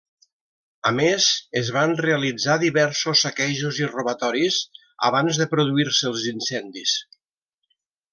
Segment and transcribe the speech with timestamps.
[0.89, 1.25] A més
[1.61, 4.57] es van realitzar diversos saquejos i robatoris
[5.11, 6.95] abans de produir-se els incendis.